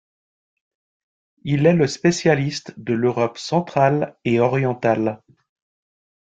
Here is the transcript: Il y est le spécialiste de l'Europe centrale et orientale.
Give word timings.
Il 1.43 1.61
y 1.61 1.67
est 1.67 1.73
le 1.73 1.85
spécialiste 1.85 2.73
de 2.77 2.93
l'Europe 2.95 3.37
centrale 3.37 4.17
et 4.25 4.39
orientale. 4.39 5.21